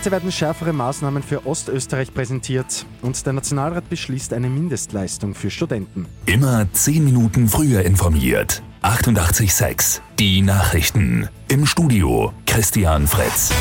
Heute 0.00 0.12
werden 0.12 0.32
schärfere 0.32 0.72
Maßnahmen 0.72 1.22
für 1.22 1.46
Ostösterreich 1.46 2.14
präsentiert 2.14 2.86
und 3.02 3.26
der 3.26 3.34
Nationalrat 3.34 3.90
beschließt 3.90 4.32
eine 4.32 4.48
Mindestleistung 4.48 5.34
für 5.34 5.50
Studenten. 5.50 6.06
Immer 6.24 6.66
10 6.72 7.04
Minuten 7.04 7.48
früher 7.48 7.82
informiert. 7.82 8.62
88.6 8.80 10.00
Die 10.18 10.40
Nachrichten. 10.40 11.28
Im 11.48 11.66
Studio 11.66 12.32
Christian 12.46 13.06
Fritz. 13.06 13.52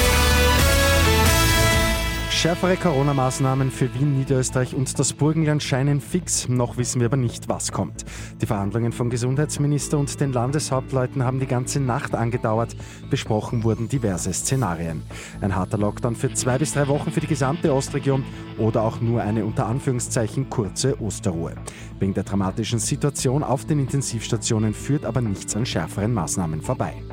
Schärfere 2.40 2.78
Corona-Maßnahmen 2.78 3.70
für 3.70 3.94
Wien, 3.94 4.18
Niederösterreich 4.18 4.74
und 4.74 4.98
das 4.98 5.12
Burgenland 5.12 5.62
scheinen 5.62 6.00
fix. 6.00 6.48
Noch 6.48 6.78
wissen 6.78 7.02
wir 7.02 7.08
aber 7.08 7.18
nicht, 7.18 7.50
was 7.50 7.74
kommt. 7.74 8.06
Die 8.40 8.46
Verhandlungen 8.46 8.94
vom 8.94 9.10
Gesundheitsminister 9.10 9.98
und 9.98 10.22
den 10.22 10.32
Landeshauptleuten 10.32 11.26
haben 11.26 11.42
die 11.42 11.48
ganze 11.48 11.82
Nacht 11.82 12.16
angedauert. 12.16 12.78
Besprochen 13.10 13.66
wurden 13.66 13.90
diverse 13.90 14.32
Szenarien. 14.32 15.04
Ein 15.42 15.54
harter 15.54 15.78
Lockdown 15.78 16.16
für 16.16 16.34
zwei 16.34 16.58
bis 16.58 16.72
drei 16.72 16.88
Wochen 16.88 17.12
für 17.12 17.20
die 17.20 17.28
gesamte 17.28 17.74
Ostregion 17.74 18.24
oder 18.58 18.84
auch 18.84 19.02
nur 19.02 19.22
eine 19.22 19.44
unter 19.44 19.66
Anführungszeichen 19.66 20.50
kurze 20.50 20.98
Osterruhe. 21.02 21.56
Wegen 22.00 22.14
der 22.14 22.24
dramatischen 22.24 22.80
Situation 22.80 23.44
auf 23.44 23.66
den 23.66 23.80
Intensivstationen 23.80 24.74
führt 24.74 25.04
aber 25.04 25.20
nichts 25.20 25.58
an 25.58 25.66
schärferen 25.66 26.14
Maßnahmen 26.14 26.62
vorbei. 26.62 27.04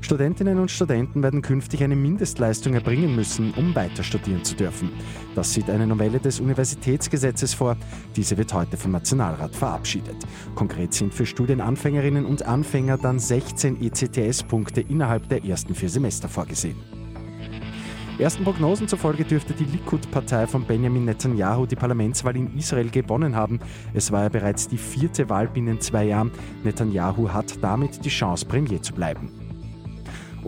Studentinnen 0.00 0.58
und 0.58 0.70
Studenten 0.70 1.22
werden 1.22 1.42
künftig 1.42 1.82
eine 1.82 1.96
Mindestleistung 1.96 2.74
erbringen 2.74 3.14
müssen, 3.14 3.52
um 3.54 3.74
weiter 3.74 4.02
studieren 4.02 4.44
zu 4.44 4.54
dürfen. 4.54 4.90
Das 5.34 5.52
sieht 5.52 5.68
eine 5.68 5.86
Novelle 5.86 6.20
des 6.20 6.40
Universitätsgesetzes 6.40 7.54
vor. 7.54 7.76
Diese 8.16 8.36
wird 8.38 8.52
heute 8.54 8.76
vom 8.76 8.92
Nationalrat 8.92 9.54
verabschiedet. 9.54 10.16
Konkret 10.54 10.94
sind 10.94 11.12
für 11.12 11.26
Studienanfängerinnen 11.26 12.24
und 12.24 12.42
Anfänger 12.46 12.96
dann 12.96 13.18
16 13.18 13.82
ECTS-Punkte 13.82 14.80
innerhalb 14.82 15.28
der 15.28 15.44
ersten 15.44 15.74
vier 15.74 15.88
Semester 15.88 16.28
vorgesehen. 16.28 16.76
Ersten 18.18 18.42
Prognosen 18.42 18.88
zufolge 18.88 19.24
dürfte 19.24 19.52
die 19.52 19.64
Likud-Partei 19.64 20.48
von 20.48 20.64
Benjamin 20.64 21.04
Netanyahu 21.04 21.66
die 21.66 21.76
Parlamentswahl 21.76 22.36
in 22.36 22.56
Israel 22.58 22.90
gewonnen 22.90 23.36
haben. 23.36 23.60
Es 23.94 24.10
war 24.10 24.24
ja 24.24 24.28
bereits 24.28 24.66
die 24.66 24.78
vierte 24.78 25.28
Wahl 25.28 25.46
binnen 25.46 25.80
zwei 25.80 26.06
Jahren. 26.06 26.32
Netanyahu 26.64 27.28
hat 27.28 27.62
damit 27.62 28.04
die 28.04 28.08
Chance, 28.08 28.44
Premier 28.44 28.82
zu 28.82 28.92
bleiben. 28.92 29.47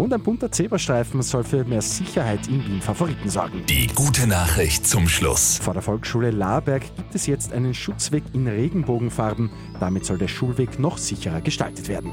Und 0.00 0.14
ein 0.14 0.22
bunter 0.22 0.50
Zebrastreifen 0.50 1.20
soll 1.20 1.44
für 1.44 1.62
mehr 1.62 1.82
Sicherheit 1.82 2.48
in 2.48 2.66
Wien 2.66 2.80
Favoriten 2.80 3.28
sorgen. 3.28 3.66
Die 3.66 3.86
gute 3.88 4.26
Nachricht 4.26 4.86
zum 4.86 5.06
Schluss. 5.06 5.58
Vor 5.58 5.74
der 5.74 5.82
Volksschule 5.82 6.30
Laarberg 6.30 6.84
gibt 6.96 7.14
es 7.14 7.26
jetzt 7.26 7.52
einen 7.52 7.74
Schutzweg 7.74 8.22
in 8.32 8.48
Regenbogenfarben. 8.48 9.50
Damit 9.78 10.06
soll 10.06 10.16
der 10.16 10.28
Schulweg 10.28 10.78
noch 10.78 10.96
sicherer 10.96 11.42
gestaltet 11.42 11.88
werden. 11.88 12.12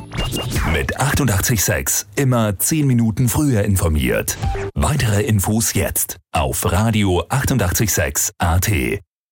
Mit 0.73 0.99
886 0.99 2.07
immer 2.17 2.59
10 2.59 2.87
Minuten 2.87 3.29
früher 3.29 3.63
informiert. 3.63 4.37
Weitere 4.75 5.23
Infos 5.23 5.73
jetzt 5.73 6.17
auf 6.33 6.69
Radio 6.69 7.23
886 7.29 8.33
AT. 8.37 8.69